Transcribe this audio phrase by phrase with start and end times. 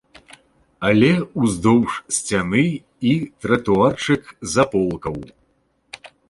[0.87, 1.09] Але
[1.43, 2.63] ўздоўж сцяны
[3.11, 3.11] і
[3.45, 4.23] тратуарчык
[4.55, 5.17] з аполкаў.